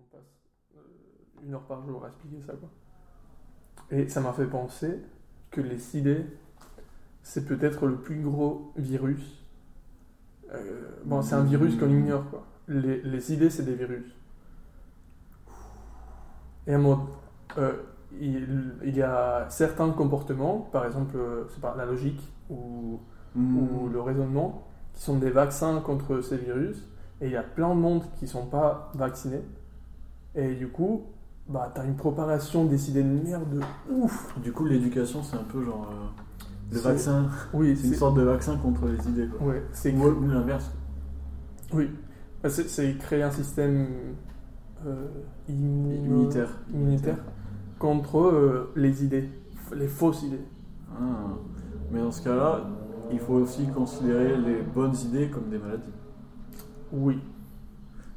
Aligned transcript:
on 0.00 0.16
passe 0.16 0.26
euh, 0.76 0.80
une 1.44 1.54
heure 1.54 1.62
par 1.62 1.86
jour 1.86 2.04
à 2.04 2.08
expliquer 2.08 2.40
ça. 2.40 2.52
Quoi. 2.54 2.68
Et 3.90 4.08
ça 4.08 4.20
m'a 4.20 4.32
fait 4.32 4.46
penser 4.46 5.00
que 5.50 5.60
les 5.60 5.96
idées, 5.96 6.24
c'est 7.22 7.44
peut-être 7.44 7.86
le 7.86 7.96
plus 7.96 8.20
gros 8.20 8.72
virus. 8.76 9.44
Euh, 10.52 11.00
bon, 11.04 11.22
c'est 11.22 11.34
un 11.34 11.44
virus 11.44 11.76
qu'on 11.76 11.90
ignore. 11.90 12.28
Quoi. 12.30 12.46
Les, 12.68 13.02
les 13.02 13.32
idées, 13.32 13.50
c'est 13.50 13.64
des 13.64 13.74
virus. 13.74 14.14
Et 16.66 16.72
à 16.72 16.76
un 16.76 16.78
moment, 16.78 17.06
euh, 17.58 17.72
il, 18.20 18.74
il 18.84 18.96
y 18.96 19.02
a 19.02 19.48
certains 19.48 19.90
comportements, 19.90 20.68
par 20.72 20.84
exemple, 20.84 21.16
c'est 21.48 21.60
pas 21.60 21.74
la 21.76 21.84
logique 21.84 22.32
ou, 22.48 23.00
ou 23.36 23.88
le 23.88 24.00
raisonnement, 24.00 24.66
qui 24.94 25.02
sont 25.02 25.18
des 25.18 25.30
vaccins 25.30 25.80
contre 25.80 26.20
ces 26.20 26.36
virus. 26.36 26.86
Et 27.20 27.26
il 27.26 27.32
y 27.32 27.36
a 27.36 27.42
plein 27.42 27.74
de 27.74 27.80
monde 27.80 28.02
qui 28.16 28.26
sont 28.26 28.46
pas 28.46 28.90
vaccinés. 28.94 29.42
Et 30.34 30.54
du 30.54 30.68
coup, 30.68 31.02
bah, 31.48 31.70
t'as 31.74 31.84
une 31.84 31.96
propagation 31.96 32.64
des 32.66 32.90
idées 32.90 33.02
de 33.02 33.08
merde 33.08 33.48
de 33.50 33.60
ouf. 33.92 34.38
Du 34.40 34.52
coup, 34.52 34.64
l'éducation, 34.66 35.22
c'est 35.22 35.36
un 35.36 35.44
peu 35.44 35.62
genre. 35.64 35.90
euh, 35.92 36.06
le 36.72 36.78
vaccin. 36.78 37.26
Oui, 37.52 37.76
C'est 37.76 37.88
une 37.88 37.94
sorte 37.94 38.16
de 38.16 38.22
vaccin 38.22 38.56
contre 38.56 38.86
les 38.86 39.08
idées, 39.08 39.26
quoi. 39.26 39.48
Ouais, 39.48 39.62
c'est 39.72 39.92
Ou 39.92 40.28
l'inverse. 40.28 40.70
oui. 41.72 41.90
Bah, 42.42 42.48
C'est 42.48 42.96
créer 42.98 43.22
un 43.22 43.30
système 43.30 43.86
euh, 44.86 45.06
Immunitaire. 45.48 46.48
immunitaire 46.72 47.18
contre 47.78 48.18
euh, 48.18 48.72
les 48.76 49.04
idées, 49.04 49.28
les 49.74 49.88
fausses 49.88 50.22
idées. 50.22 50.44
Ah. 50.92 51.34
Mais 51.90 52.00
dans 52.00 52.10
ce 52.12 52.22
cas-là, 52.22 52.60
il 53.10 53.18
faut 53.18 53.34
aussi 53.34 53.66
considérer 53.66 54.36
les 54.36 54.62
bonnes 54.62 54.94
idées 55.06 55.28
comme 55.28 55.48
des 55.50 55.58
maladies. 55.58 55.92
Oui. 56.92 57.18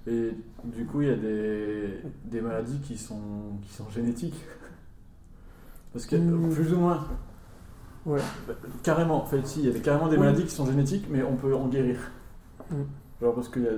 Et 0.08 0.32
du 0.66 0.86
coup, 0.86 1.02
il 1.02 1.08
y 1.08 1.12
a 1.12 1.16
des, 1.16 2.02
des 2.26 2.42
maladies 2.42 2.80
qui 2.80 2.98
sont, 2.98 3.58
qui 3.62 3.73
sont 3.73 3.90
génétiques. 3.90 4.42
Parce 5.94 6.06
que, 6.06 6.16
Mm. 6.16 6.50
plus 6.54 6.73
ou 6.73 6.78
moins, 6.80 7.08
Ouais. 8.06 8.20
carrément, 8.84 9.23
en 9.23 9.26
fait, 9.26 9.45
si, 9.48 9.62
il 9.64 9.72
y 9.72 9.76
a 9.76 9.80
carrément 9.80 10.08
des 10.10 10.18
Oui. 10.18 10.23
maladies 10.23 10.44
qui 10.44 10.52
sont 10.52 10.66
génétiques, 10.66 11.08
mais 11.10 11.23
on 11.23 11.36
peut 11.36 11.56
en 11.56 11.68
guérir. 11.68 12.00
Mm. 12.70 12.76
Genre 13.22 13.36
parce 13.36 13.48
qu'il 13.48 13.64
y 13.64 13.68
a 13.68 13.78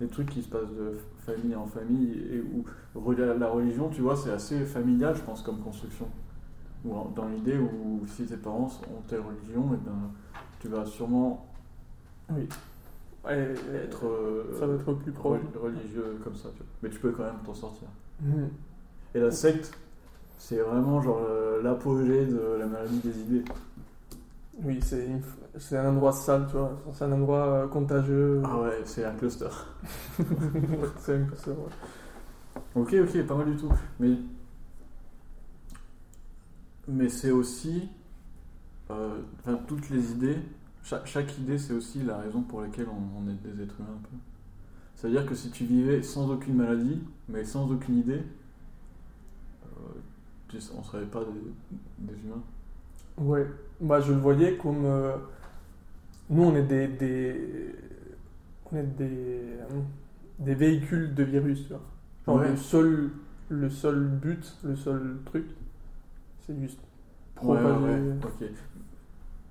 des 0.00 0.08
trucs 0.08 0.30
qui 0.30 0.42
se 0.42 0.48
passent 0.48 0.70
de 0.70 0.98
famille 1.18 1.54
en 1.54 1.66
famille, 1.66 2.12
et 2.32 2.40
où 2.40 2.64
la 3.12 3.48
religion, 3.48 3.88
tu 3.90 4.00
vois, 4.00 4.16
c'est 4.16 4.30
assez 4.30 4.64
familial, 4.64 5.14
je 5.16 5.22
pense, 5.22 5.42
comme 5.42 5.58
construction. 5.60 6.08
Ou 6.84 6.94
dans 7.14 7.26
l'idée 7.28 7.58
où 7.58 8.02
si 8.06 8.24
tes 8.24 8.36
parents 8.36 8.68
ont 8.90 9.02
telle 9.08 9.20
religion, 9.20 9.74
et 9.74 9.78
ben, 9.84 10.10
tu 10.60 10.68
vas 10.68 10.86
sûrement 10.86 11.46
Oui. 12.30 12.48
Ouais, 13.26 13.54
être 13.74 14.06
euh, 14.06 14.44
ça 14.58 14.66
va 14.66 14.74
être 14.74 14.92
plus 14.94 15.12
proche. 15.12 15.40
reli- 15.40 15.58
religieux 15.78 16.18
comme 16.22 16.36
ça, 16.36 16.48
tu 16.50 16.58
vois. 16.58 16.66
Mais 16.82 16.90
tu 16.90 16.98
peux 17.00 17.10
quand 17.12 17.24
même 17.24 17.34
t'en 17.44 17.54
sortir. 17.54 17.88
Mhm. 18.20 18.48
Et 19.14 19.20
la 19.20 19.30
secte, 19.30 19.76
c'est 20.38 20.58
vraiment 20.58 21.00
genre 21.02 21.20
euh, 21.28 21.62
l'apogée 21.62 22.26
de 22.26 22.56
la 22.58 22.66
maladie 22.66 23.00
des 23.00 23.18
idées. 23.20 23.44
Oui, 24.62 24.80
c'est 24.82 25.76
un 25.76 25.88
endroit 25.88 26.12
sale, 26.12 26.46
tu 26.48 26.56
vois. 26.56 26.72
C'est 26.92 27.04
un 27.04 27.12
endroit 27.12 27.46
euh, 27.46 27.66
contagieux. 27.68 28.42
Ah 28.44 28.60
ouais, 28.60 28.80
c'est 28.84 29.04
un 29.04 29.12
cluster. 29.14 29.48
c'est 30.98 31.14
un- 31.16 31.26
c'est- 31.36 31.50
ouais. 31.50 31.72
Ok, 32.74 32.94
ok, 33.02 33.26
pas 33.26 33.34
mal 33.34 33.50
du 33.50 33.56
tout. 33.56 33.72
Mais, 34.00 34.12
mais 36.88 37.08
c'est 37.08 37.30
aussi. 37.30 37.88
euh, 38.90 39.18
toutes 39.66 39.90
les 39.90 40.12
idées. 40.12 40.38
Chaque, 40.86 41.06
chaque 41.06 41.38
idée, 41.38 41.58
c'est 41.58 41.72
aussi 41.74 42.02
la 42.04 42.18
raison 42.18 42.42
pour 42.42 42.60
laquelle 42.62 42.86
on, 42.88 43.18
on 43.20 43.28
est 43.28 43.34
des 43.42 43.60
êtres 43.62 43.74
humains 43.80 43.88
un 43.98 44.02
peu. 44.02 44.16
C'est-à-dire 44.94 45.26
que 45.26 45.34
si 45.34 45.50
tu 45.50 45.64
vivais 45.64 46.02
sans 46.02 46.30
aucune 46.30 46.54
maladie, 46.54 47.00
mais 47.28 47.44
sans 47.44 47.70
aucune 47.70 47.98
idée, 47.98 48.22
euh, 49.64 50.58
on 50.76 50.82
serait 50.82 51.04
pas 51.06 51.24
des, 51.24 52.12
des 52.12 52.20
humains. 52.24 52.42
Ouais, 53.18 53.46
bah, 53.80 54.00
je 54.00 54.12
le 54.12 54.18
voyais 54.18 54.56
comme. 54.56 54.84
euh, 54.84 55.16
nous, 56.30 56.42
on 56.44 56.54
est 56.56 56.62
des. 56.62 56.88
des 56.88 57.74
on 58.72 58.76
est 58.76 58.82
des. 58.98 59.40
des 60.38 60.54
véhicules 60.54 61.14
de 61.14 61.22
virus, 61.22 61.62
tu 61.64 61.68
vois. 61.68 61.82
Genre, 62.26 62.36
Ouais. 62.36 62.50
le, 62.50 62.56
seul, 62.56 63.10
le 63.48 63.70
seul 63.70 64.06
but, 64.08 64.56
le 64.64 64.76
seul 64.76 65.18
truc, 65.24 65.46
c'est 66.46 66.58
juste 66.60 66.80
Ouais, 67.42 67.56
propager. 67.56 67.84
ouais, 67.84 68.00
ouais. 68.00 68.14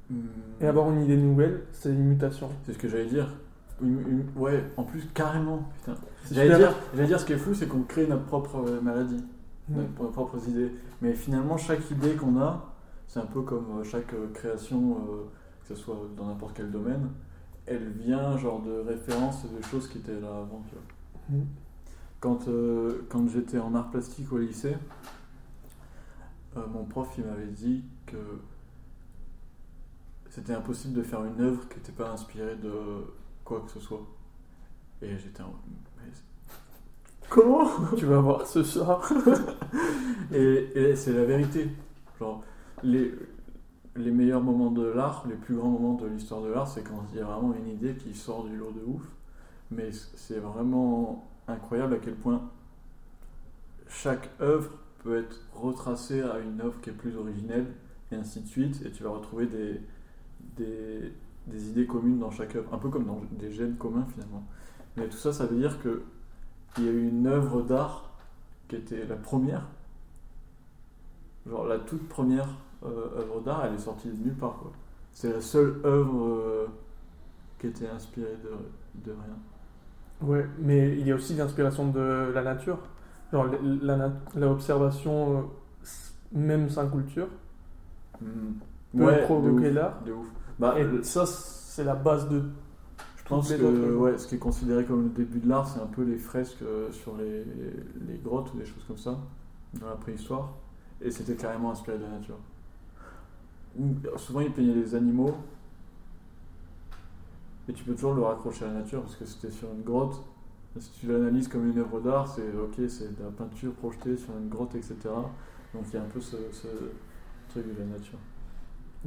Hmm. 0.10 0.16
Et 0.62 0.68
avoir 0.68 0.92
une 0.92 1.02
idée 1.04 1.18
nouvelle, 1.18 1.64
c'est 1.72 1.90
une 1.90 2.04
mutation. 2.06 2.50
C'est 2.66 2.74
ce 2.74 2.78
que 2.78 2.88
j'allais 2.88 3.08
dire. 3.08 3.28
Une- 3.82 4.00
une- 4.08 4.26
ouais, 4.36 4.64
en 4.78 4.84
plus, 4.84 5.02
carrément. 5.14 5.68
Putain. 5.80 5.96
C'est 6.24 6.36
J'allais 6.36 6.54
super. 6.56 6.70
dire, 6.70 6.78
j'allais 6.94 7.08
dire, 7.08 7.20
ce 7.20 7.26
qui 7.26 7.34
est 7.34 7.38
fou, 7.38 7.54
c'est 7.54 7.68
qu'on 7.68 7.82
crée 7.82 8.08
notre 8.08 8.26
propre 8.26 8.58
euh, 8.68 8.82
maladie. 8.82 9.24
Mhm. 9.68 9.78
nos 10.00 10.10
propres 10.10 10.48
idées. 10.48 10.72
Mais 11.02 11.14
finalement, 11.14 11.58
chaque 11.58 11.90
idée 11.90 12.14
qu'on 12.16 12.40
a, 12.40 12.72
c'est 13.08 13.20
un 13.20 13.26
peu 13.26 13.42
comme 13.42 13.80
euh, 13.80 13.84
chaque 13.84 14.14
euh, 14.14 14.28
création, 14.32 14.92
euh, 15.10 15.24
que 15.68 15.74
ce 15.74 15.76
soit 15.76 15.98
dans 16.16 16.28
n'importe 16.28 16.56
quel 16.56 16.70
domaine, 16.70 17.10
elle 17.66 17.90
vient 17.90 18.38
genre 18.38 18.62
de 18.62 18.80
références 18.88 19.44
et 19.44 19.58
de 19.58 19.64
choses 19.64 19.88
qui 19.88 19.98
étaient 19.98 20.20
là 20.22 20.28
avant. 20.30 20.64
tu 20.70 20.76
vois. 20.76 21.38
Mhm. 21.40 21.46
Quand, 22.20 22.48
euh, 22.48 23.06
quand 23.10 23.28
j'étais 23.28 23.58
en 23.58 23.74
art 23.74 23.90
plastique 23.90 24.32
au 24.32 24.38
lycée, 24.38 24.78
euh, 26.58 26.62
mon 26.72 26.84
prof 26.86 27.10
il 27.18 27.26
m'avait 27.26 27.48
dit 27.48 27.84
que 28.06 28.18
c'était 30.36 30.54
impossible 30.54 30.96
de 30.96 31.02
faire 31.02 31.24
une 31.24 31.40
œuvre 31.40 31.66
qui 31.70 31.78
n'était 31.78 31.94
pas 31.94 32.10
inspirée 32.10 32.58
de 32.58 32.74
quoi 33.46 33.62
que 33.62 33.72
ce 33.72 33.80
soit. 33.80 34.06
Et 35.02 35.18
j'étais 35.18 35.42
en... 35.42 35.56
mais 35.98 36.12
Comment? 37.30 37.70
Tu 37.98 38.06
vas 38.06 38.20
voir 38.20 38.46
ce 38.46 38.62
soir. 38.62 39.10
Et, 40.34 40.72
et 40.76 40.96
c'est 40.96 41.14
la 41.14 41.24
vérité. 41.24 41.70
Genre, 42.20 42.44
les, 42.84 43.14
les 43.96 44.12
meilleurs 44.12 44.42
moments 44.42 44.72
de 44.72 44.84
l'art, 44.86 45.26
les 45.30 45.36
plus 45.36 45.56
grands 45.56 45.70
moments 45.70 45.94
de 45.94 46.08
l'histoire 46.08 46.42
de 46.42 46.50
l'art, 46.50 46.68
c'est 46.68 46.84
quand 46.84 47.06
il 47.12 47.20
y 47.20 47.22
a 47.22 47.26
vraiment 47.26 47.54
une 47.54 47.70
idée 47.70 47.96
qui 47.96 48.14
sort 48.14 48.44
du 48.44 48.58
lot 48.58 48.72
de 48.72 48.82
ouf. 48.86 49.04
Mais 49.72 49.92
c'est 50.16 50.40
vraiment 50.40 51.30
incroyable 51.48 51.94
à 51.94 51.98
quel 52.00 52.16
point 52.16 52.42
chaque 53.88 54.30
œuvre 54.42 54.72
peut 55.04 55.18
être 55.18 55.40
retracée 55.54 56.22
à 56.24 56.40
une 56.40 56.60
œuvre 56.60 56.82
qui 56.82 56.90
est 56.90 56.94
plus 56.94 57.16
originelle, 57.16 57.68
et 58.12 58.16
ainsi 58.16 58.42
de 58.42 58.48
suite. 58.48 58.82
Et 58.86 58.92
tu 58.92 59.04
vas 59.04 59.12
retrouver 59.12 59.46
des, 59.46 59.80
des, 60.58 61.14
des 61.48 61.70
idées 61.70 61.86
communes 61.88 62.20
dans 62.20 62.32
chaque 62.32 62.56
œuvre, 62.56 62.74
un 62.74 62.78
peu 62.78 62.90
comme 62.90 63.06
dans 63.06 63.22
des 63.32 63.52
gènes 63.52 63.76
communs 63.78 64.06
finalement. 64.14 64.44
Mais 64.98 65.08
tout 65.10 65.18
ça, 65.18 65.34
ça 65.34 65.46
veut 65.46 65.58
dire 65.58 65.82
que 65.82 66.04
il 66.78 66.86
y 66.86 66.90
a 66.90 66.92
eu 66.92 67.08
une 67.10 67.28
œuvre 67.28 67.62
d'art 67.64 68.12
qui 68.70 68.76
était 68.78 69.06
la 69.06 69.16
première, 69.16 69.68
genre 71.48 71.66
la 71.66 71.80
toute 71.80 72.08
première 72.08 72.48
euh, 72.84 73.20
œuvre 73.20 73.42
d'art, 73.42 73.66
elle 73.66 73.76
est 73.76 73.80
sortie 73.80 74.10
de 74.10 74.16
nulle 74.24 74.36
part. 74.36 74.62
C'est 75.12 75.32
la 75.32 75.42
seule 75.42 75.80
œuvre 75.86 76.26
euh, 76.26 76.68
qui 77.60 77.68
était 77.68 77.88
inspirée 77.88 78.38
de, 78.44 79.06
de 79.06 79.12
rien. 79.12 79.38
Ouais, 80.22 80.46
mais 80.60 80.98
il 80.98 81.06
y 81.08 81.12
a 81.12 81.16
aussi 81.16 81.36
l'inspiration 81.36 81.90
de 81.90 82.32
la 82.34 82.42
nature. 82.44 82.80
Genre 83.32 83.48
la 83.82 84.12
l'observation, 84.36 85.40
euh, 85.40 85.42
même 86.32 86.70
sans 86.70 86.88
culture, 86.90 87.28
peut 88.98 89.04
Ouais, 89.04 89.22
provoquer 89.24 89.72
l'art. 89.72 90.02
de 90.06 90.12
ouf. 90.14 90.28
Bah, 90.60 90.76
Et 90.80 91.04
ça, 91.04 91.26
c'est 91.26 91.84
la 91.84 91.96
base 91.96 92.30
de. 92.30 92.42
je 93.18 93.24
pense 93.26 93.54
que 93.54 93.96
ouais, 93.96 94.18
ce 94.18 94.28
qui 94.28 94.36
est 94.36 94.40
considéré 94.40 94.86
comme 94.86 95.04
le 95.06 95.10
début 95.10 95.40
de 95.40 95.50
l'art, 95.50 95.68
c'est 95.70 95.82
un 95.82 95.88
peu 95.88 96.04
les 96.04 96.18
fresques 96.18 96.62
euh, 96.64 96.92
sur 96.92 97.18
les, 97.18 97.44
les 98.08 98.18
grottes 98.24 98.54
ou 98.54 98.58
des 98.58 98.66
choses 98.66 98.84
comme 98.88 98.98
ça, 98.98 99.20
dans 99.76 99.88
la 99.90 99.96
préhistoire. 99.96 100.54
Et 101.02 101.12
c'était 101.12 101.36
carrément 101.36 101.72
inspiré 101.72 101.98
de 101.98 102.04
la 102.04 102.10
nature. 102.12 102.38
Ou- 103.78 103.96
Souvent, 104.18 104.42
ils 104.42 104.52
peignaient 104.52 104.74
des 104.74 104.96
animaux. 104.96 105.36
Et 107.68 107.74
tu 107.74 107.84
peux 107.84 107.94
toujours 107.94 108.14
le 108.14 108.22
raccrocher 108.24 108.66
à 108.66 108.68
la 108.68 108.74
nature 108.76 109.02
parce 109.02 109.16
que 109.16 109.26
c'était 109.26 109.52
sur 109.52 109.72
une 109.72 109.84
grotte. 109.84 110.24
Et 110.78 110.82
si 110.82 110.92
tu 110.92 111.08
l'analyses 111.08 111.48
comme 111.48 111.70
une 111.70 111.80
œuvre 111.80 112.00
d'art, 112.02 112.28
c'est 112.28 112.54
ok, 112.58 112.90
c'est 112.90 113.18
de 113.18 113.24
la 113.24 113.32
peinture 113.32 113.74
projetée 113.74 114.18
sur 114.18 114.36
une 114.38 114.50
grotte, 114.50 114.76
etc. 114.76 114.96
Donc 115.74 115.84
il 115.90 115.94
y 115.96 115.98
a 115.98 116.04
un 116.04 116.08
peu 116.10 116.22
ce, 116.22 116.38
ce 116.52 116.68
truc 117.50 117.66
de 117.74 117.80
la 117.80 117.86
nature. 117.86 118.20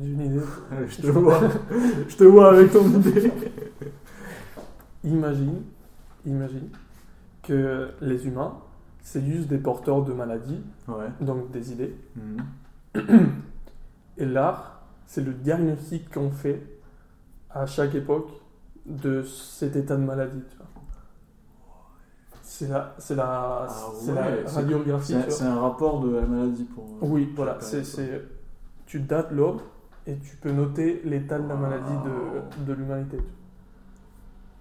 J'ai 0.00 0.10
une 0.12 0.20
idée. 0.20 0.40
Je 0.88 1.02
te 1.02 1.06
vois, 1.08 1.40
je 2.08 2.16
te 2.16 2.24
vois 2.24 2.52
avec 2.52 2.70
ton 2.72 2.86
idée. 2.88 3.32
Imagine, 5.04 5.62
imagine 6.26 6.68
que 7.42 7.88
les 8.00 8.26
humains, 8.26 8.54
c'est 9.02 9.24
juste 9.24 9.48
des 9.48 9.58
porteurs 9.58 10.02
de 10.04 10.12
maladies, 10.12 10.60
Ouais. 10.86 11.06
donc 11.20 11.50
des 11.50 11.72
idées. 11.72 11.94
Mhm. 12.16 13.28
Et 14.18 14.24
l'art, 14.26 14.82
c'est 15.06 15.24
le 15.24 15.32
diagnostic 15.32 16.12
qu'on 16.12 16.30
fait 16.30 16.60
à 17.50 17.66
chaque 17.66 17.94
époque 17.94 18.28
de 18.86 19.22
cet 19.22 19.76
état 19.76 19.96
de 19.96 20.02
maladie. 20.04 20.42
tu 20.50 20.56
vois. 20.56 20.66
C'est 22.42 22.68
la, 22.68 22.94
c'est 22.98 23.14
la, 23.14 23.66
Ah 23.68 23.90
ouais, 24.06 24.42
la 24.44 24.50
radiographie. 24.50 25.14
C'est 25.28 25.44
un 25.44 25.60
rapport 25.60 26.00
de 26.00 26.16
la 26.16 26.22
maladie 26.22 26.64
pour. 26.64 26.84
Oui, 27.02 27.32
voilà, 27.36 27.58
c'est, 27.60 27.82
tu 28.86 29.00
dates 29.00 29.30
l'ordre 29.32 29.62
et 30.08 30.16
tu 30.16 30.36
peux 30.36 30.50
noter 30.50 31.02
l'état 31.04 31.38
de 31.38 31.46
la 31.46 31.54
maladie 31.54 31.96
de, 32.04 32.64
de 32.64 32.72
l'humanité. 32.72 33.18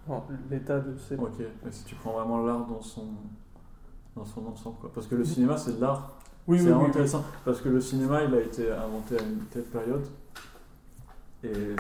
Non, 0.08 0.24
l'état 0.52 0.80
de 0.80 0.96
ces... 0.98 1.16
Ok, 1.16 1.40
mais 1.64 1.72
si 1.72 1.86
tu 1.86 1.96
prends 1.96 2.12
vraiment 2.12 2.46
l'art 2.46 2.66
dans 2.66 2.82
son, 2.82 3.06
dans 4.16 4.26
son 4.26 4.46
ensemble. 4.46 4.78
Quoi. 4.82 4.92
Parce 4.94 5.08
que 5.08 5.16
le 5.16 5.24
cinéma, 5.24 5.58
c'est 5.58 5.78
de 5.78 5.82
l'art. 5.82 6.18
Oui, 6.48 6.60
c'est 6.60 6.72
oui, 6.72 6.86
intéressant. 6.86 7.24
Parce 7.46 7.62
que 7.62 7.70
le 7.70 7.80
cinéma, 7.80 8.24
il 8.24 8.36
a 8.36 8.42
été 8.42 8.72
inventé 8.72 9.18
à 9.18 9.24
une 9.24 9.40
telle 9.46 9.64
période. 9.64 10.06
Et. 11.44 11.76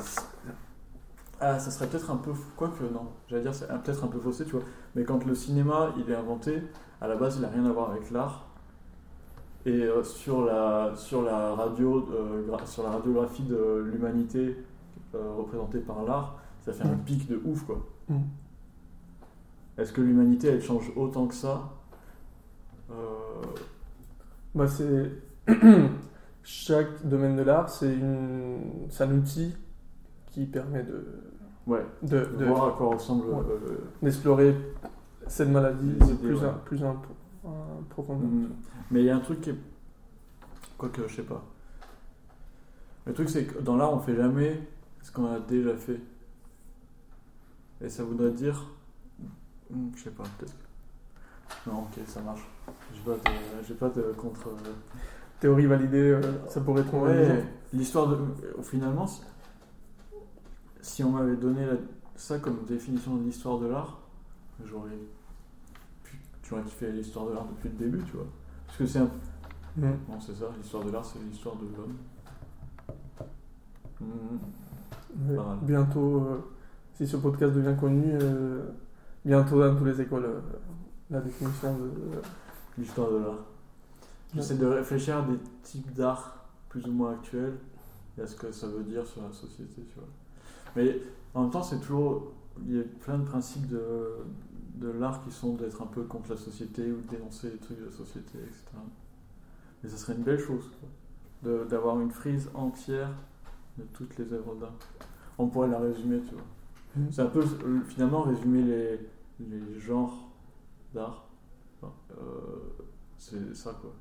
Ah, 1.39 1.59
ça 1.59 1.69
serait 1.69 1.87
peut-être 1.87 2.09
un 2.09 2.17
peu. 2.17 2.31
Quoique, 2.55 2.83
non. 2.83 3.09
J'allais 3.27 3.43
dire, 3.43 3.53
c'est 3.53 3.67
peut-être 3.67 4.03
un 4.03 4.07
peu 4.07 4.19
faussé, 4.19 4.45
tu 4.45 4.51
vois. 4.51 4.63
Mais 4.95 5.03
quand 5.03 5.25
le 5.25 5.35
cinéma, 5.35 5.93
il 5.97 6.09
est 6.09 6.15
inventé, 6.15 6.63
à 6.99 7.07
la 7.07 7.15
base, 7.15 7.37
il 7.37 7.41
n'a 7.41 7.49
rien 7.49 7.65
à 7.65 7.71
voir 7.71 7.91
avec 7.91 8.11
l'art. 8.11 8.46
Et 9.67 9.83
euh, 9.83 10.01
sur, 10.03 10.45
la, 10.45 10.93
sur, 10.95 11.21
la 11.23 11.53
radio, 11.53 12.07
euh, 12.11 12.57
sur 12.65 12.83
la 12.83 12.91
radiographie 12.91 13.43
de 13.43 13.83
l'humanité 13.91 14.55
euh, 15.13 15.33
représentée 15.37 15.79
par 15.79 16.03
l'art, 16.05 16.37
ça 16.61 16.71
fait 16.71 16.85
un 16.87 16.93
Mm. 16.95 17.03
pic 17.05 17.27
de 17.29 17.41
ouf, 17.43 17.65
quoi. 17.65 17.85
Mm. 18.07 18.15
Est-ce 19.77 19.91
que 19.91 20.01
l'humanité, 20.01 20.47
elle 20.47 20.61
change 20.63 20.91
autant 20.95 21.27
que 21.27 21.33
ça? 21.35 21.69
Euh, 22.91 22.93
Bah, 24.55 24.67
c'est. 24.67 25.11
Chaque 26.43 27.05
domaine 27.05 27.35
de 27.35 27.41
l'art, 27.41 27.67
c'est 27.67 27.93
une... 27.93 28.59
c'est 28.89 29.03
un 29.03 29.11
outil 29.11 29.53
qui 30.27 30.45
permet 30.45 30.83
de, 30.83 31.05
Ouais, 31.67 31.85
de, 32.03 32.19
de 32.19 32.25
de- 32.37 32.45
voir 32.45 32.69
à 32.69 32.71
quoi 32.71 32.93
ressemble 32.95 33.25
Ouais. 33.25 33.41
euh, 33.49 33.77
d'explorer 34.01 34.55
cette 35.27 35.49
maladie 35.49 35.89
idées, 35.89 36.13
plus, 36.13 36.37
en, 36.45 36.53
plus 36.63 36.81
en 37.47 37.83
profondeur. 37.89 38.27
Mm. 38.29 38.49
Mais 38.91 39.01
il 39.01 39.05
y 39.05 39.09
a 39.09 39.15
un 39.15 39.19
truc 39.19 39.41
qui 39.41 39.49
est. 39.51 39.55
Quoique, 40.77 41.07
je 41.07 41.15
sais 41.15 41.23
pas. 41.23 41.43
Le 43.05 43.13
truc, 43.13 43.29
c'est 43.29 43.45
que 43.45 43.59
dans 43.59 43.75
l'art, 43.77 43.93
on 43.93 43.99
fait 43.99 44.15
jamais 44.15 44.61
ce 45.01 45.11
qu'on 45.11 45.25
a 45.31 45.39
déjà 45.39 45.75
fait. 45.75 45.99
Et 47.81 47.89
ça 47.89 48.03
voudrait 48.03 48.31
dire. 48.31 48.65
Hmm, 49.69 49.89
Je 49.95 50.03
sais 50.03 50.11
pas, 50.11 50.23
peut-être. 50.37 50.55
Non, 51.65 51.79
ok, 51.83 51.99
ça 52.05 52.21
marche. 52.21 52.45
J'ai 53.67 53.73
pas 53.75 53.89
de, 53.89 54.01
de 54.01 54.13
contre. 54.13 54.49
Théorie 55.39 55.67
validée, 55.67 56.11
euh, 56.11 56.21
ça 56.49 56.61
pourrait 56.61 56.81
être 56.81 56.93
Ouais, 56.95 57.43
l'histoire 57.71 58.07
de. 58.07 58.15
euh, 58.15 58.61
Finalement, 58.63 59.05
si- 59.05 59.21
si 60.81 61.03
on 61.03 61.11
m'avait 61.11 61.35
donné 61.35 61.65
la- 61.65 61.73
ça 62.15 62.39
comme 62.39 62.65
définition 62.65 63.15
de 63.17 63.23
l'histoire 63.23 63.59
de 63.59 63.67
l'art, 63.67 63.99
j'aurais. 64.65 64.97
J'aurais 66.47 66.63
kiffé 66.63 66.91
l'histoire 66.91 67.27
de 67.27 67.33
l'art 67.33 67.45
depuis 67.45 67.69
le 67.69 67.75
début, 67.85 68.03
tu 68.05 68.13
vois. 68.13 68.27
Parce 68.65 68.77
que 68.77 68.85
c'est 68.85 68.99
un. 68.99 69.09
Non, 69.77 70.19
c'est 70.19 70.33
ça, 70.33 70.45
l'histoire 70.57 70.83
de 70.85 70.91
l'art, 70.91 71.05
c'est 71.05 71.19
l'histoire 71.19 71.55
de 71.55 71.65
l'homme. 71.75 71.97
Mal. 73.99 75.57
Bientôt, 75.63 76.17
euh, 76.17 76.37
si 76.93 77.07
ce 77.07 77.17
podcast 77.17 77.53
devient 77.53 77.75
connu, 77.77 78.03
euh, 78.05 78.69
bientôt 79.25 79.59
dans 79.59 79.75
toutes 79.75 79.87
les 79.87 80.01
écoles, 80.01 80.25
euh, 80.25 80.39
la 81.09 81.19
définition 81.21 81.75
de. 81.77 81.91
L'histoire 82.77 83.11
de 83.11 83.17
l'art. 83.17 83.45
J'essaie 84.35 84.55
de 84.55 84.67
réfléchir 84.67 85.17
à 85.17 85.21
des 85.23 85.37
types 85.63 85.93
d'art 85.93 86.45
plus 86.69 86.85
ou 86.85 86.91
moins 86.91 87.13
actuels 87.13 87.57
et 88.17 88.21
à 88.21 88.27
ce 88.27 88.35
que 88.35 88.51
ça 88.51 88.67
veut 88.67 88.83
dire 88.83 89.05
sur 89.05 89.23
la 89.23 89.31
société, 89.31 89.81
tu 89.89 89.95
vois. 89.95 90.07
Mais 90.75 91.01
en 91.33 91.43
même 91.43 91.51
temps, 91.51 91.63
c'est 91.63 91.79
toujours. 91.79 92.33
Il 92.65 92.77
y 92.77 92.79
a 92.79 92.83
plein 93.01 93.17
de 93.17 93.25
principes 93.25 93.67
de, 93.67 93.79
de 94.79 94.89
l'art 94.89 95.23
qui 95.23 95.31
sont 95.31 95.55
d'être 95.55 95.81
un 95.81 95.87
peu 95.87 96.03
contre 96.03 96.31
la 96.31 96.37
société 96.37 96.91
ou 96.91 97.01
de 97.01 97.15
dénoncer 97.15 97.49
les 97.51 97.57
trucs 97.57 97.79
de 97.79 97.85
la 97.85 97.91
société, 97.91 98.37
etc. 98.37 98.63
Mais 99.83 99.89
ça 99.89 99.97
serait 99.97 100.13
une 100.13 100.23
belle 100.23 100.39
chose, 100.39 100.69
quoi. 100.79 101.65
D'avoir 101.65 101.99
une 102.01 102.11
frise 102.11 102.49
entière 102.55 103.11
de 103.77 103.83
toutes 103.93 104.17
les 104.17 104.33
œuvres 104.33 104.55
d'art. 104.55 104.73
On 105.37 105.47
pourrait 105.47 105.67
la 105.67 105.79
résumer, 105.79 106.19
tu 106.27 106.33
vois. 106.33 106.43
Mm. 106.95 107.11
C'est 107.11 107.21
un 107.21 107.27
peu 107.27 107.41
euh, 107.41 107.81
finalement 107.87 108.21
résumer 108.21 108.63
les, 108.63 108.99
les 109.39 109.79
genres 109.79 110.29
d'art. 110.93 111.27
Enfin, 111.79 111.93
euh, 112.11 112.83
c'est 113.17 113.55
ça 113.55 113.77
quoi. 113.79 113.93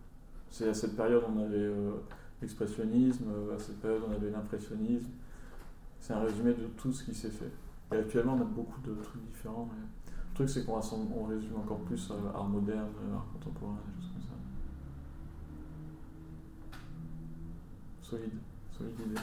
C'est 0.50 0.68
à 0.68 0.74
cette 0.74 0.96
période 0.96 1.24
on 1.28 1.38
avait 1.40 1.56
euh, 1.56 1.92
l'expressionnisme, 2.40 3.24
à 3.54 3.58
cette 3.58 3.80
période 3.80 4.02
on 4.08 4.12
avait 4.12 4.30
l'impressionnisme. 4.30 5.10
C'est 6.00 6.14
un 6.14 6.20
résumé 6.20 6.54
de 6.54 6.66
tout 6.76 6.92
ce 6.92 7.04
qui 7.04 7.14
s'est 7.14 7.30
fait. 7.30 7.52
Et 7.92 7.98
actuellement 7.98 8.34
on 8.34 8.40
a 8.40 8.44
beaucoup 8.44 8.80
de 8.80 8.94
trucs 9.02 9.24
différents. 9.26 9.68
mais 9.72 10.05
truc 10.36 10.50
c'est 10.50 10.66
qu'on 10.66 11.24
résume 11.24 11.56
encore 11.56 11.78
plus 11.80 12.10
euh, 12.10 12.30
art 12.34 12.44
moderne, 12.44 12.92
euh, 13.02 13.14
art 13.14 13.26
contemporain, 13.32 13.78
des 13.96 14.02
choses 14.02 14.12
comme 14.12 14.22
ça. 14.22 14.36
Solide, 18.02 18.38
solide. 18.76 19.18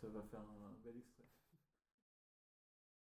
Ça 0.00 0.06
va 0.14 0.22
faire. 0.30 0.55